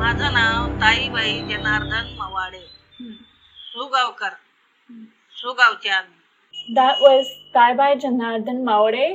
[0.00, 2.66] माझं नाव ताईबाई जनार्दन मवाडे
[3.72, 4.32] सुगावकर
[5.42, 9.06] सुगावचे आम्ही That was Taibai Janardhan Maore,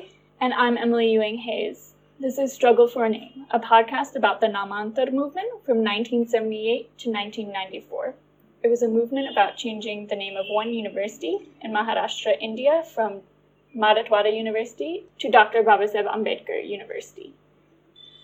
[0.41, 1.94] and I'm Emily Ewing Hayes.
[2.25, 7.11] This is Struggle for a Name, a podcast about the Namantar movement from 1978 to
[7.11, 8.15] 1994.
[8.63, 13.21] It was a movement about changing the name of one university in Maharashtra, India, from
[13.77, 15.61] Marathwada University to Dr.
[15.61, 17.31] Babasaheb Ambedkar University.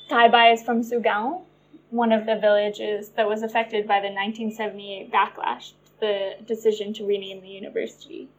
[0.09, 1.43] Taibai is from Sugaon,
[1.91, 7.05] one of the villages that was affected by the 1978 backlash to the decision to
[7.05, 8.29] rename the university.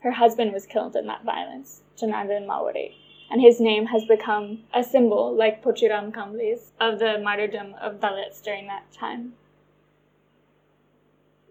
[0.00, 2.92] Her husband was killed in that violence, Janardhan Mawade,
[3.30, 8.42] and his name has become a symbol, like Pochiram Kamble's, of the martyrdom of Dalits
[8.42, 9.34] during that time.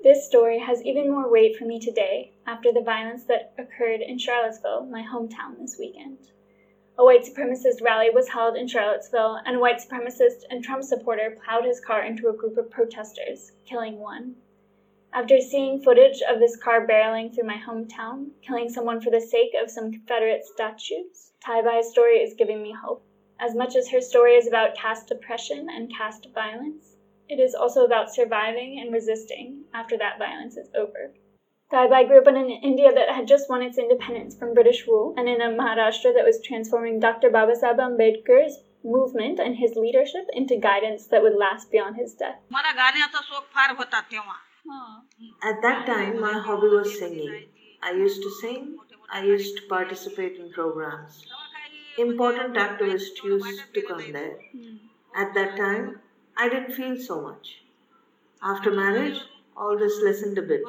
[0.03, 4.19] This story has even more weight for me today after the violence that occurred in
[4.19, 6.19] Charlottesville, my hometown, this weekend.
[6.97, 11.35] A white supremacist rally was held in Charlottesville, and a white supremacist and Trump supporter
[11.43, 14.35] plowed his car into a group of protesters, killing one.
[15.14, 19.54] After seeing footage of this car barreling through my hometown, killing someone for the sake
[19.60, 23.04] of some Confederate statues, Taibai's story is giving me hope.
[23.40, 26.96] As much as her story is about caste oppression and caste violence,
[27.28, 31.12] it is also about surviving and resisting after that violence is over.
[31.72, 35.14] Taibai grew up in an India that had just won its independence from British rule
[35.16, 37.30] and in a Maharashtra that was transforming Dr.
[37.30, 42.38] Babasaheb Ambedkar's movement and his leadership into guidance that would last beyond his death.
[42.50, 44.34] मला गाण्याचा शोक फार होता तेव्हा
[45.43, 47.45] At that time, my hobby was singing.
[47.81, 48.77] I used to sing,
[49.09, 51.25] I used to participate in programs.
[51.97, 54.37] Important activists used to come there.
[55.15, 55.99] At that time,
[56.35, 57.61] I didn't feel so much.
[58.41, 59.21] After marriage,
[59.55, 60.61] all this lessened a bit.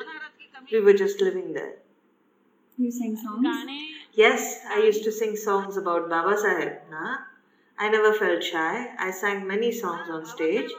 [0.72, 1.76] We were just living there.
[2.78, 3.46] You sing songs?
[4.12, 7.16] Yes, I used to sing songs about Baba Saheb, na?
[7.78, 8.94] I never felt shy.
[8.98, 10.70] I sang many songs on stage.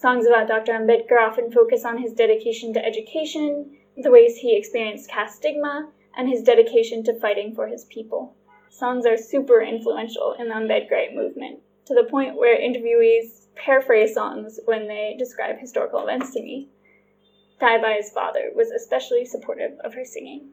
[0.00, 0.74] Songs about Dr.
[0.74, 6.28] Ambedkar often focus on his dedication to education, the ways he experienced caste stigma, and
[6.28, 8.36] his dedication to fighting for his people.
[8.70, 14.60] Songs are super influential in the Ambedkarite movement, to the point where interviewees paraphrase songs
[14.66, 16.68] when they describe historical events to me.
[17.60, 20.50] Taibai's father was especially supportive of her singing.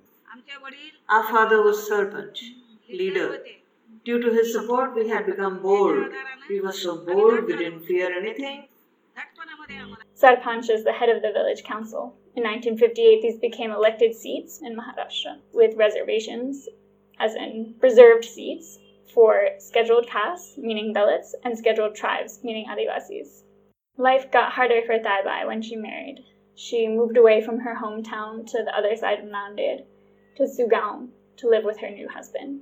[1.07, 2.41] Our father was sarpanch
[2.89, 3.43] leader.
[4.03, 6.07] Due to his support, we had become bold.
[6.49, 8.69] We were so bold, we didn't fear anything.
[10.15, 12.15] Sarpanch is the head of the village council.
[12.35, 16.69] In 1958, these became elected seats in Maharashtra with reservations,
[17.19, 18.79] as in reserved seats,
[19.13, 23.43] for scheduled castes, meaning Dalits, and scheduled tribes, meaning Adivasis.
[23.97, 26.23] Life got harder for Taibai when she married.
[26.55, 29.85] She moved away from her hometown to the other side of Nanded,
[30.37, 32.61] to Sugaon, to live with her new husband.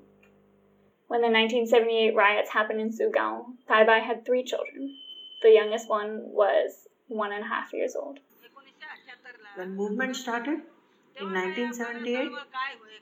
[1.08, 4.98] When the 1978 riots happened in Sugaon, Taibai had three children.
[5.42, 8.20] The youngest one was one and a half years old.
[9.56, 10.62] When movement started
[11.20, 12.32] in 1978,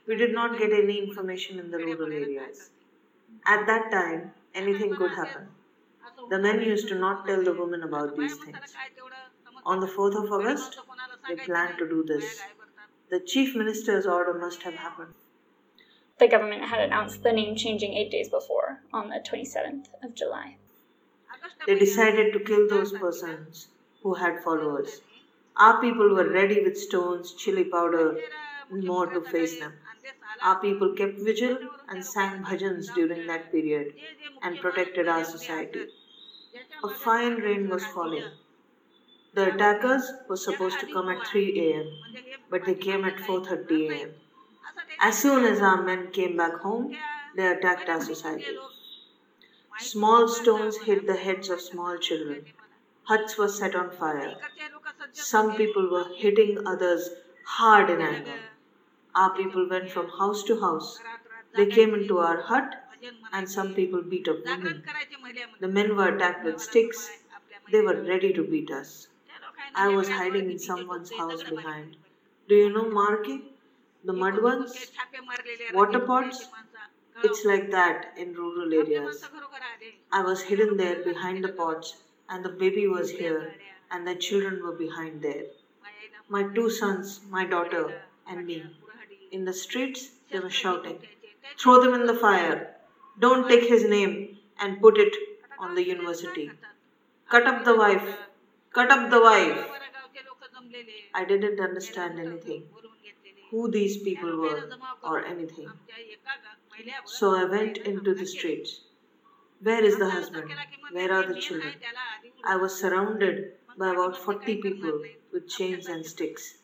[0.06, 2.70] we did not get any information in the rural areas.
[3.46, 5.48] At that time, anything could happen.
[6.28, 8.76] The men used to not tell the women about these things.
[9.64, 10.78] On the 4th of August,
[11.28, 12.42] they planned to do this.
[13.10, 15.14] The chief minister's order must have happened.
[16.18, 20.56] The government had announced the name changing eight days before, on the 27th of July.
[21.66, 23.68] They decided to kill those persons
[24.02, 25.02] who had followers.
[25.56, 28.24] Our people were ready with stones, chili powder,
[28.70, 29.74] and more to face them.
[30.40, 31.58] Our people kept vigil
[31.88, 33.94] and sang bhajans during that period
[34.42, 35.92] and protected our society.
[36.82, 38.38] A fine rain was falling.
[39.34, 42.04] The attackers were supposed to come at 3 a.m.,
[42.48, 44.20] but they came at 4:30 a.m.
[45.00, 48.62] As soon as our men came back home, they attacked our society.
[49.76, 52.54] Small stones hit the heads of small children.
[53.04, 54.36] Huts were set on fire.
[55.12, 57.10] Some people were hitting others
[57.44, 58.40] hard in anger.
[59.14, 61.00] Our people went from house to house.
[61.54, 62.74] They came into our hut,
[63.32, 64.84] and some people beat up women.
[65.60, 67.10] The men were attacked with sticks.
[67.70, 69.08] They were ready to beat us.
[69.74, 71.96] I was hiding in someone's house behind.
[72.48, 73.42] Do you know Marki?
[74.04, 74.92] The mud ones?
[75.72, 76.48] Water pots?
[77.22, 79.24] It's like that in rural areas.
[80.12, 83.54] I was hidden there behind the pots, and the baby was here,
[83.90, 85.44] and the children were behind there.
[86.28, 88.64] My two sons, my daughter, and me.
[89.30, 90.98] In the streets, they were shouting,
[91.58, 92.76] Throw them in the fire!
[93.18, 95.14] Don't take his name and put it
[95.58, 96.50] on the university.
[97.28, 98.16] Cut up the wife!
[98.72, 99.70] Cut up the wife!
[101.14, 102.64] I didn't understand anything,
[103.50, 104.70] who these people were,
[105.02, 105.70] or anything.
[107.04, 108.80] So I went into the streets.
[109.60, 110.50] Where is the husband?
[110.90, 111.74] Where are the children?
[112.44, 115.02] I was surrounded by about 40 people
[115.32, 116.54] with chains and sticks.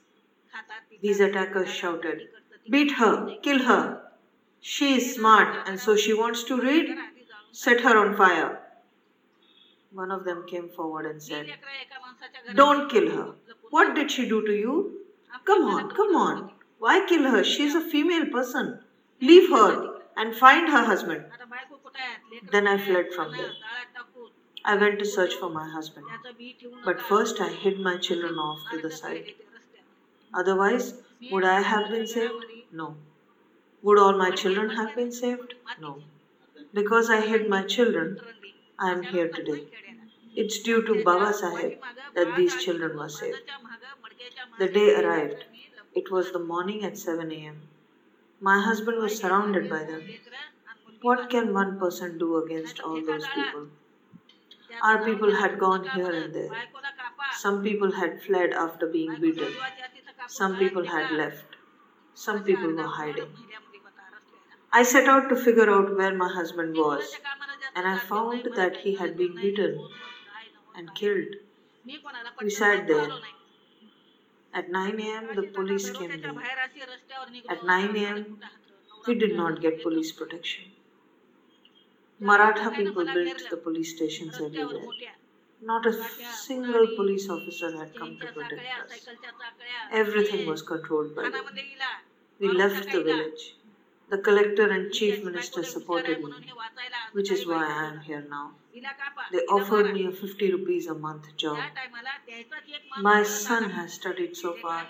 [1.00, 2.28] These attackers shouted,
[2.68, 4.02] Beat her, kill her.
[4.60, 6.96] She is smart and so she wants to read?
[7.52, 8.60] Set her on fire.
[9.92, 11.46] One of them came forward and said,
[12.54, 13.34] Don't kill her.
[13.70, 15.00] What did she do to you?
[15.44, 16.50] Come on, come on.
[16.78, 17.44] Why kill her?
[17.44, 18.80] She is a female person.
[19.20, 21.24] Leave her and find her husband.
[22.52, 23.52] Then I fled from there.
[24.68, 26.06] I went to search for my husband.
[26.84, 29.34] But first I hid my children off to the side.
[30.34, 30.94] Otherwise,
[31.30, 32.44] would I have been saved?
[32.70, 32.96] No.
[33.82, 35.54] Would all my children have been saved?
[35.80, 36.02] No.
[36.74, 38.20] Because I hid my children,
[38.78, 39.64] I am here today.
[40.36, 41.78] It's due to Baba Saheb
[42.14, 43.50] that these children were saved.
[44.58, 45.44] The day arrived.
[45.94, 47.62] It was the morning at 7 am.
[48.38, 50.02] My husband was surrounded by them.
[51.00, 53.68] What can one person do against all those people?
[54.82, 56.50] Our people had gone here and there.
[57.36, 59.54] Some people had fled after being beaten.
[60.26, 61.56] Some people had left.
[62.14, 63.32] Some people were hiding.
[64.72, 67.16] I set out to figure out where my husband was,
[67.74, 69.88] and I found that he had been beaten
[70.74, 71.36] and killed.
[72.42, 73.10] We sat there.
[74.52, 76.10] At 9 am, the police came.
[77.48, 78.38] At 9 am,
[79.06, 80.64] we did not get police protection.
[82.20, 84.86] Maratha people built the police stations everywhere.
[85.60, 88.62] Not a single police officer had come to protect
[88.92, 89.08] us.
[89.90, 91.44] Everything was controlled by them.
[92.40, 93.54] We left the village.
[94.08, 96.32] The collector and chief minister supported me,
[97.12, 98.52] which is why I am here now.
[99.32, 101.58] They offered me a 50 rupees a month job.
[103.00, 104.86] My son has studied so far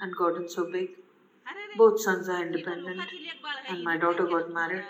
[0.00, 0.90] and gotten so big.
[1.76, 3.02] Both sons are independent,
[3.68, 4.84] and my daughter got married.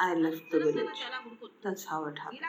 [0.00, 1.04] I left the village.
[1.62, 2.40] That's how it happened.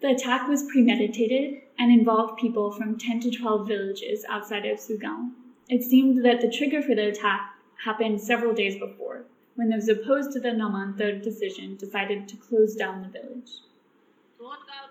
[0.00, 5.32] The attack was premeditated and involved people from 10 to 12 villages outside of Sugaon.
[5.68, 9.24] It seemed that the trigger for the attack happened several days before,
[9.56, 13.50] when those opposed to the Namantar decision decided to close down the village.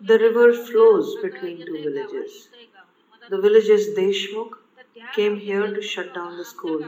[0.01, 2.49] The river flows between two villages.
[3.29, 4.51] The villages Deshmukh
[5.15, 6.85] came here to shut down the school.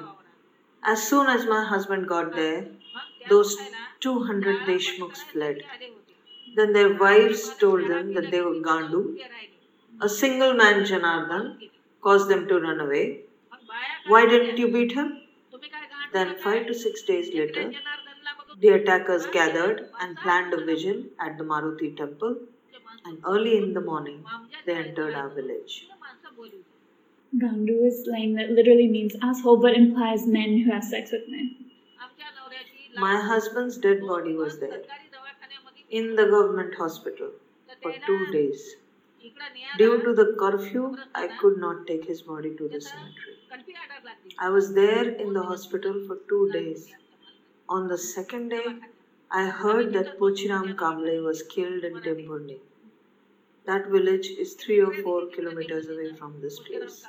[0.83, 2.67] As soon as my husband got there,
[3.29, 3.55] those
[3.99, 5.63] 200 Deshmukhs fled.
[6.55, 9.19] Then their wives told them that they were Gandu.
[10.01, 11.69] A single man, Janardhan,
[12.01, 13.25] caused them to run away.
[14.05, 15.21] Why didn't you beat him?
[16.11, 17.75] Then, five to six days later,
[18.59, 22.47] the attackers gathered and planned a vigil at the Maruti temple,
[23.05, 24.25] and early in the morning,
[24.65, 25.87] they entered our village.
[27.33, 31.66] Gandu is slang that literally means asshole but implies men who have sex with men.
[32.97, 34.81] My husband's dead body was there
[35.89, 37.31] in the government hospital
[37.81, 38.75] for two days.
[39.77, 43.37] Due to the curfew, I could not take his body to the cemetery.
[44.39, 46.89] I was there in the hospital for two days.
[47.69, 48.65] On the second day,
[49.29, 52.59] I heard that Pochiram Kamble was killed in Tembhurni.
[53.65, 57.05] That village is three or four kilometers away from this place.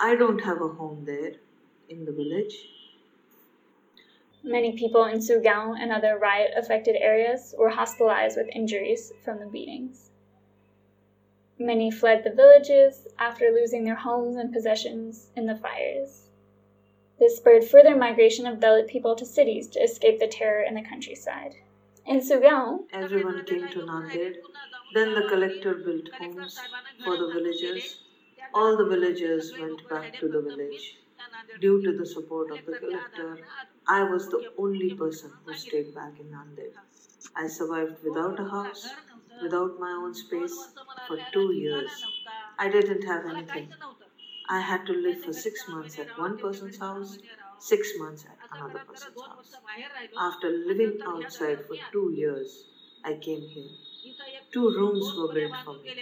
[0.00, 1.34] I don't have a home there
[1.88, 2.79] in the village.
[4.42, 9.46] Many people in Sugaon and other riot affected areas were hospitalized with injuries from the
[9.46, 10.10] beatings.
[11.58, 16.30] Many fled the villages after losing their homes and possessions in the fires.
[17.18, 20.82] This spurred further migration of Dalit people to cities to escape the terror in the
[20.82, 21.56] countryside.
[22.06, 24.36] In Sugaon, Everyone came to Nanded.
[24.94, 26.58] Then the collector built homes
[27.04, 28.00] for the villagers.
[28.54, 30.96] All the villagers went back to the village.
[31.60, 33.38] Due to the support of the collector,
[33.92, 36.74] I was the only person who stayed back in Nanded.
[37.34, 38.86] I survived without a house,
[39.42, 40.72] without my own space
[41.06, 42.06] for two years.
[42.58, 43.74] I didn't have anything.
[44.48, 47.18] I had to live for six months at one person's house,
[47.58, 49.58] six months at another person's house.
[50.16, 52.66] After living outside for two years,
[53.04, 53.72] I came here.
[54.52, 55.96] Two rooms were built for me.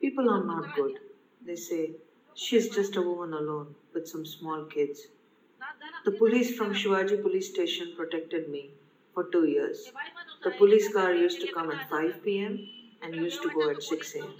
[0.00, 0.98] People are not good.
[1.40, 1.96] They say,
[2.34, 5.08] she's just a woman alone with some small kids.
[6.04, 8.70] The police from Shivaji police station protected me
[9.14, 9.92] for two years.
[10.44, 12.68] The police car used to come at 5 pm
[13.02, 14.34] and used to go at 6 am.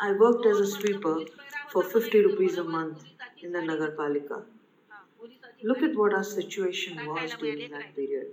[0.00, 1.24] I worked as a sweeper
[1.70, 3.04] for 50 rupees a month
[3.42, 4.42] in the Nagar Palika.
[5.62, 8.28] Look at what our situation was during that period.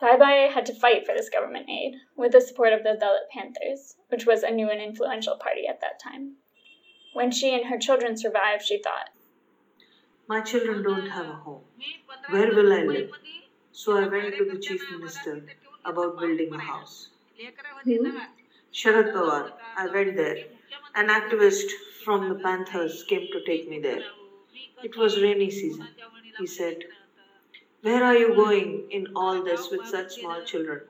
[0.00, 3.96] Taibai had to fight for this government aid with the support of the Dalit Panthers,
[4.08, 6.36] which was a new and influential party at that time.
[7.12, 9.10] When she and her children survived, she thought,
[10.28, 11.64] My children don't have a home.
[12.28, 13.10] Where will I live?
[13.72, 15.44] So I went to the chief minister
[15.84, 17.08] about building a house.
[17.84, 18.20] Who?
[18.72, 19.54] Sharad Pawar.
[19.76, 20.36] I went there.
[20.94, 21.72] An activist
[22.04, 24.04] from the Panthers came to take me there.
[24.82, 25.88] It was rainy season.
[26.36, 26.84] He said,
[27.80, 30.86] Where are you going in all this with such small children?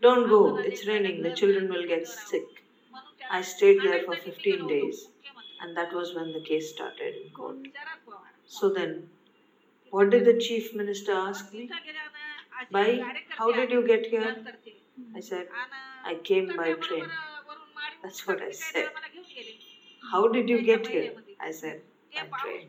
[0.00, 2.64] Don't go, it's raining, the children will get sick.
[3.28, 5.08] I stayed there for 15 days,
[5.60, 7.68] and that was when the case started in court.
[8.56, 9.08] So then,
[9.90, 11.68] what did the chief minister ask me?
[12.70, 14.36] Bhai, how did you get here?
[15.16, 15.48] I said,
[16.04, 17.08] I came by train.
[18.02, 18.90] That's what I said.
[20.12, 21.14] How did you get here?
[21.40, 21.80] I said,
[22.14, 22.68] by train.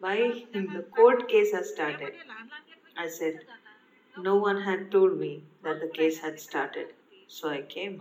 [0.00, 2.14] Bhai, the court case has started.
[2.96, 3.40] I said,
[4.16, 6.94] no one had told me that the case had started,
[7.28, 8.00] so I came.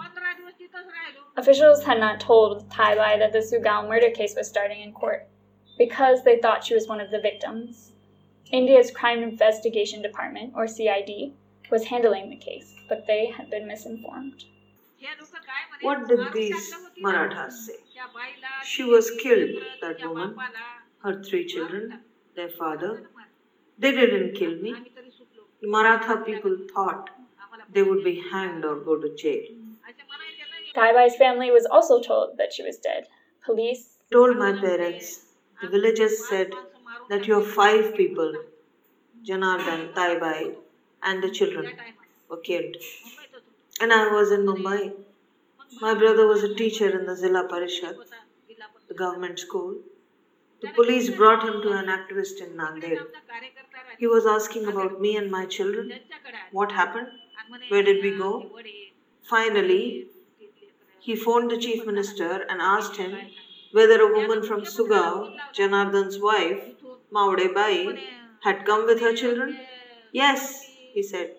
[1.36, 5.28] Officials had not told Taibai that the Sugaon murder case was starting in court
[5.84, 7.92] because they thought she was one of the victims.
[8.52, 11.34] India's Crime Investigation Department, or CID,
[11.72, 14.44] was handling the case, but they had been misinformed.
[15.82, 17.80] What did these Marathas say?
[18.64, 20.36] She was killed, that woman,
[21.04, 22.02] her three children,
[22.36, 22.92] their father.
[23.80, 24.76] They didn't kill me.
[25.62, 27.10] The Maratha people thought
[27.74, 29.44] they would be hanged or go to jail.
[30.76, 33.08] Taibai's family was also told that she was dead.
[33.44, 35.31] Police Told my parents,
[35.62, 36.54] the villagers said
[37.10, 38.34] that your five people,
[39.24, 40.56] Janardhan, Taibai,
[41.04, 41.74] and the children,
[42.30, 42.76] were killed.
[43.82, 44.94] And I was in Mumbai.
[45.82, 47.98] My brother was a teacher in the Zilla Parishad,
[48.88, 49.76] the government school.
[50.62, 53.00] The police brought him to an activist in Nanded.
[53.98, 55.94] He was asking about me and my children.
[56.52, 57.10] What happened?
[57.70, 58.52] Where did we go?
[59.24, 60.10] Finally,
[61.00, 63.18] he phoned the chief minister and asked him
[63.72, 66.62] whether a woman from Sugaon, Janardhan's wife,
[67.12, 67.98] Mawade Bai,
[68.44, 69.58] had come with her children.
[70.12, 71.36] Yes, he said.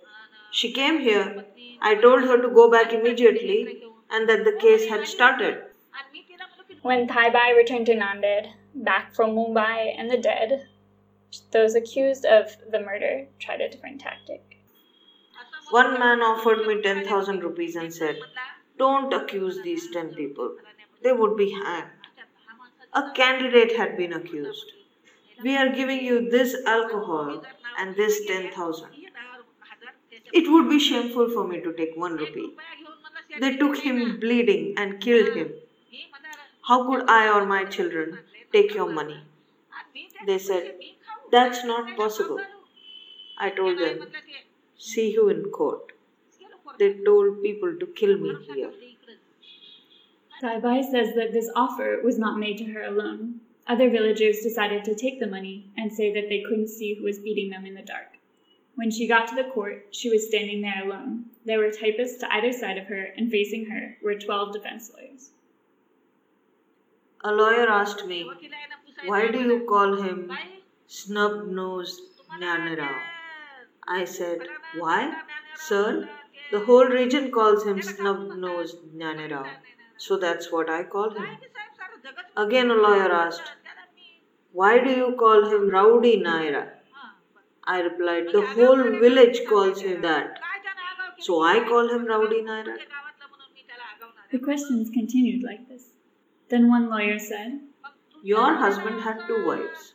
[0.51, 1.45] She came here.
[1.81, 5.65] I told her to go back immediately and that the case had started.
[6.83, 10.69] When Taibai returned to Nanded, back from Mumbai and the dead,
[11.51, 14.43] those accused of the murder tried a different tactic.
[15.71, 18.19] One man offered me 10,000 rupees and said,
[18.79, 20.57] Don't accuse these 10 people.
[21.03, 22.01] They would be hanged.
[22.95, 24.73] A candidate had been accused.
[25.43, 27.43] We are giving you this alcohol
[27.79, 28.89] and this 10,000.
[30.33, 32.55] It would be shameful for me to take one rupee.
[33.41, 35.53] They took him bleeding and killed him.
[36.69, 38.19] How could I or my children
[38.53, 39.21] take your money?
[40.27, 40.77] They said,
[41.31, 42.41] That's not possible.
[43.39, 44.07] I told them,
[44.79, 45.93] See you in court.
[46.79, 48.73] They told people to kill me here.
[50.43, 53.41] Taibai says that this offer was not made to her alone.
[53.69, 57.21] Other villagers decided to take the money and say that they couldn't see who was
[57.21, 58.19] beating them in the dark.
[58.75, 61.27] When she got to the court, she was standing there alone.
[61.45, 65.31] There were typists to either side of her, and facing her were 12 defense lawyers.
[67.23, 68.29] A lawyer asked me,
[69.07, 70.33] Why do you call him
[70.89, 72.01] snub nosed
[72.41, 72.99] Nyanarao?
[73.87, 74.41] I said,
[74.77, 75.23] Why?
[75.55, 76.09] Sir,
[76.51, 79.47] the whole region calls him snub nosed Nyanarao,
[80.04, 81.26] so that's what I call him.
[82.37, 83.52] Again, a lawyer asked,
[84.52, 86.62] Why do you call him Rowdy Naira?
[87.64, 90.40] I replied, The whole village calls him that,
[91.21, 92.76] so I call him Rowdy Naira.
[94.32, 95.90] The questions continued like this.
[96.49, 97.61] Then one lawyer said,
[98.25, 99.94] Your husband had two wives.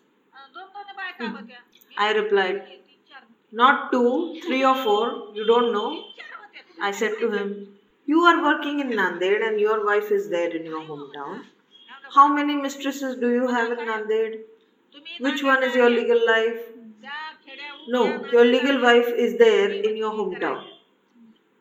[1.20, 1.36] Hmm.
[1.98, 2.62] I replied,
[3.52, 5.90] Not two, three or four, you don't know.
[6.80, 7.77] I said to him,
[8.10, 11.42] You are working in Nanded and your wife is there in your hometown.
[12.16, 14.44] How many mistresses do you have in Nanded?
[15.20, 16.62] Which one is your legal wife?
[17.90, 20.64] No, your legal wife is there in your hometown.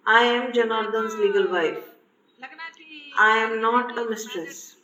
[0.06, 1.82] I am Janardhan's legal wife.
[3.18, 4.76] I am not a mistress.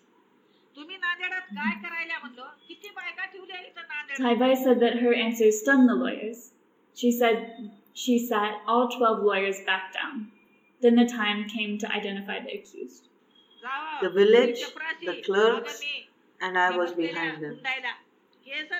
[4.19, 6.51] Taibai said that her answer stunned the lawyers.
[6.95, 10.32] She said she sat all 12 lawyers back down.
[10.83, 13.09] Then the time came to identify the accused.
[14.03, 14.61] The village,
[15.07, 15.81] the clerks,
[16.41, 17.61] and I was behind them.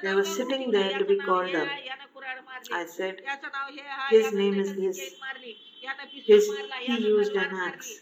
[0.03, 1.69] They were sitting there to be called up.
[2.73, 3.21] I said,
[4.11, 5.15] His name is this.
[6.25, 8.01] His, he used an axe.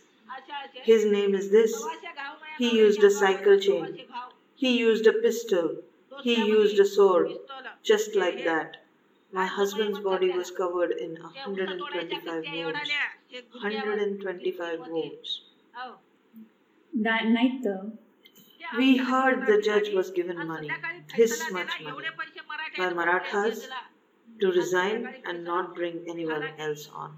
[0.83, 1.85] His name is this.
[2.59, 4.01] He used a cycle chain.
[4.55, 5.77] He used a pistol.
[6.23, 7.33] He used a sword.
[7.83, 8.79] Just like that.
[9.33, 12.91] My husband's body was covered in 125 wounds.
[13.31, 15.43] 125 wounds.
[16.95, 17.93] That night, though,
[18.77, 20.71] we heard the judge was given money,
[21.17, 22.09] this much money,
[22.77, 23.69] by Marathas
[24.41, 27.17] to resign and not bring anyone else on.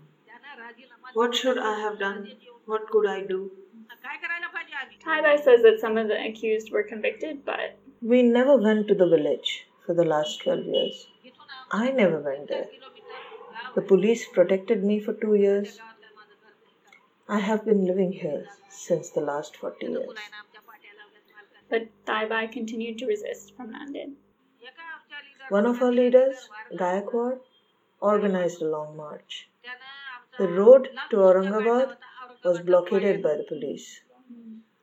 [1.15, 2.33] What should I have done?
[2.67, 3.51] What could I do?
[5.05, 7.79] Taibai says that some of the accused were convicted, but.
[8.03, 11.07] We never went to the village for the last 12 years.
[11.71, 12.69] I never went there.
[13.75, 15.81] The police protected me for two years
[17.35, 20.19] I have been living here since the last 40 years.
[21.71, 24.17] But Taibai continued to resist from London.
[25.49, 27.39] One of our leaders, Gayakwad,
[28.01, 29.49] organized a long march.
[30.39, 31.97] The road to Aurangabad
[32.45, 34.03] was blockaded by the police.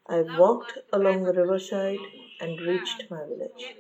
[0.08, 2.00] I walked along the riverside
[2.42, 3.76] and reached my village.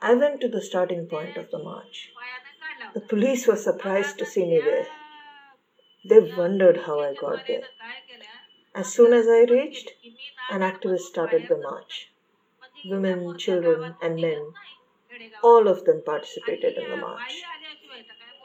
[0.00, 2.10] I went to the starting point of the march.
[2.94, 4.86] The police were surprised to see me there.
[6.04, 7.62] They wondered how I got there.
[8.74, 9.92] As soon as I reached,
[10.50, 12.10] an activist started the march.
[12.86, 14.52] Women, children, and men,
[15.42, 17.42] all of them participated in the march.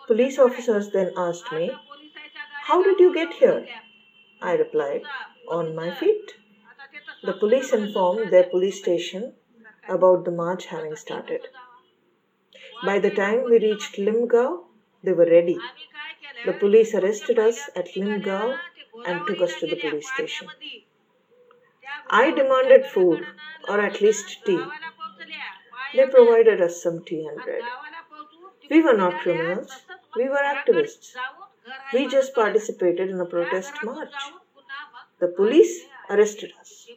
[0.08, 1.72] Police officers then asked me,
[2.64, 3.66] How did you get here?
[4.42, 5.04] I replied,
[5.48, 6.34] On my feet.
[7.24, 9.36] The police informed their police station
[9.88, 11.48] about the march having started.
[12.84, 14.66] By the time we reached Limgau,
[15.04, 15.58] they were ready
[16.46, 18.58] the police arrested us at Limgao
[19.06, 20.48] and took us to the police station.
[22.10, 23.26] I demanded food
[23.68, 24.64] or at least tea.
[25.96, 27.64] They provided us some tea and bread.
[28.70, 29.72] We were not criminals,
[30.16, 31.14] we were activists.
[31.94, 34.14] We just participated in a protest march.
[35.20, 36.88] The police arrested us.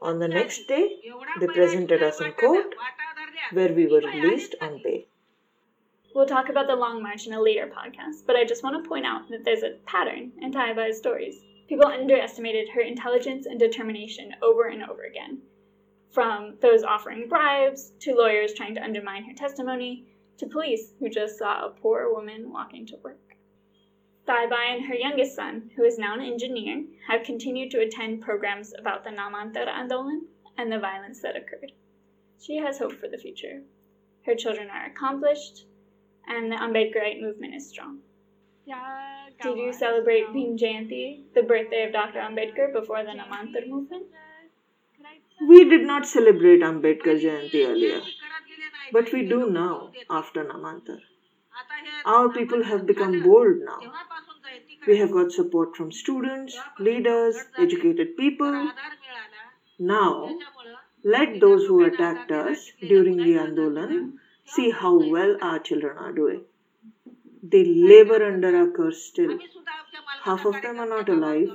[0.00, 0.98] On the next day,
[1.40, 2.74] they presented us in court
[3.52, 5.02] where we were released on bail.
[6.12, 8.88] We'll talk about the Long March in a later podcast, but I just want to
[8.88, 11.40] point out that there's a pattern in Taibai's stories.
[11.68, 15.40] People underestimated her intelligence and determination over and over again.
[16.10, 20.04] From those offering bribes, to lawyers trying to undermine her testimony,
[20.38, 23.36] to police who just saw a poor woman walking to work.
[24.26, 28.74] Taibai and her youngest son, who is now an engineer, have continued to attend programs
[28.76, 30.22] about the Namantar Andolan
[30.58, 31.70] and the violence that occurred.
[32.40, 33.62] She has hope for the future.
[34.26, 35.66] Her children are accomplished,
[36.30, 37.98] and the Ambedkarite movement is strong.
[39.42, 42.20] Did you celebrate Bhim Jayanti, the birthday of Dr.
[42.20, 44.06] Ambedkar, before the Namantar movement?
[45.48, 48.00] We did not celebrate Ambedkar Jayanti earlier,
[48.92, 51.00] but we do now after Namantar.
[52.04, 53.80] Our people have become bold now.
[54.86, 58.70] We have got support from students, leaders, educated people.
[59.78, 60.38] Now,
[61.02, 64.12] let those who attacked us during the Andolan
[64.54, 66.44] see how well our children are doing.
[67.42, 69.38] They labor under our curse still.
[70.22, 71.48] Half of them are not alive.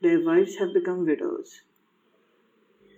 [0.00, 1.60] Their wives have become widows.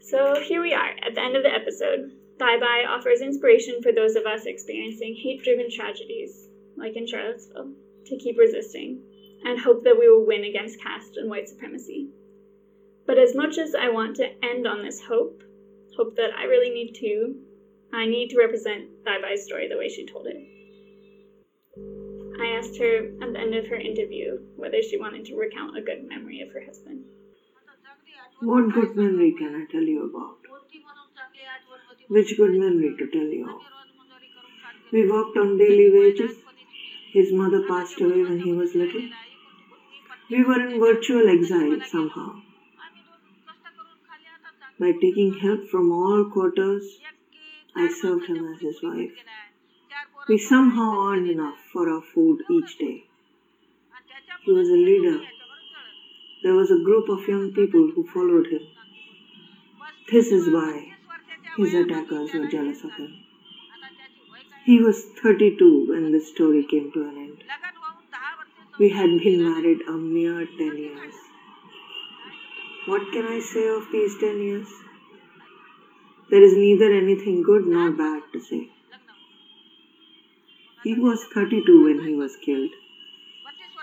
[0.01, 2.13] So here we are at the end of the episode.
[2.39, 7.73] Taibai offers inspiration for those of us experiencing hate driven tragedies, like in Charlottesville,
[8.07, 9.01] to keep resisting
[9.45, 12.09] and hope that we will win against caste and white supremacy.
[13.07, 15.43] But as much as I want to end on this hope,
[15.97, 17.35] hope that I really need to,
[17.95, 20.37] I need to represent Taibai story the way she told it.
[22.41, 25.83] I asked her at the end of her interview whether she wanted to recount a
[25.83, 27.05] good memory of her husband.
[28.41, 30.39] What good memory can I tell you about?
[32.09, 33.61] Which good memory to tell you of?
[34.91, 36.33] We worked on daily wages.
[37.13, 39.07] His mother passed away when he was little.
[40.31, 42.41] We were in virtual exile somehow.
[44.81, 46.99] By taking help from all quarters,
[47.75, 49.13] I served him as his wife.
[50.29, 53.05] We somehow earned enough for our food each day.
[54.45, 55.21] He was a leader.
[56.43, 58.63] There was a group of young people who followed him.
[60.11, 60.95] This is why
[61.57, 63.25] his attackers were jealous of him.
[64.65, 67.45] He was 32 when this story came to an end.
[68.79, 71.15] We had been married a mere 10 years.
[72.87, 74.82] What can I say of these 10 years?
[76.33, 78.71] There is neither anything good nor bad to say.
[80.83, 82.71] He was 32 when he was killed.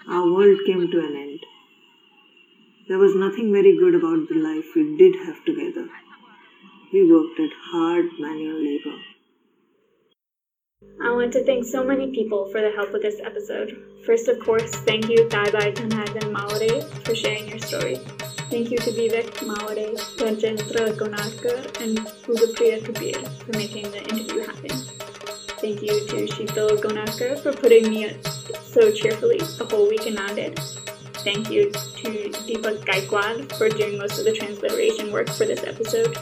[0.08, 1.40] Our world came to an end.
[2.88, 5.88] There was nothing very good about the life we did have together.
[6.92, 8.98] We worked at hard manual labor.
[11.04, 13.78] I want to thank so many people for the help with this episode.
[14.08, 18.00] First, of course, thank you Taibai Janardhan Mawade for sharing your story.
[18.50, 24.70] Thank you to Vivek Mawade, Rajendra Gonarkar, and Buddhapriya Kabeer for making the interview happen.
[25.62, 28.16] Thank you to Sheetal Gonarkar for putting me
[28.64, 30.58] so cheerfully the whole week in Nanded.
[31.24, 36.16] Thank you to Deepak Gaikwad for doing most of the transliteration work for this episode.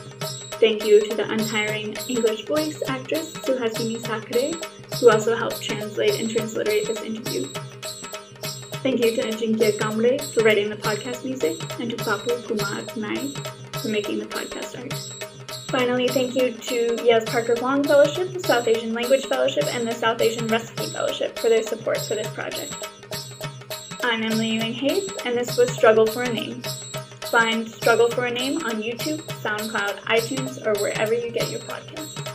[0.60, 4.56] Thank you to the untiring English voice actress Suhasini Sakhare,
[5.00, 7.48] who also helped translate and transliterate this interview.
[8.88, 13.36] Thank you to Ajinkya Kamble for writing the podcast music, and to Pappu Kumar Naik
[13.82, 15.68] for making the podcast art.
[15.68, 19.92] Finally, thank you to Yale's Parker Wong Fellowship, the South Asian Language Fellowship, and the
[19.92, 22.88] South Asian Recipe Fellowship for their support for this project.
[24.04, 26.62] I'm Emily Ewing Hayes, and this was Struggle for a Name.
[27.30, 32.27] Find Struggle for a Name on YouTube, SoundCloud, iTunes, or wherever you get your podcasts.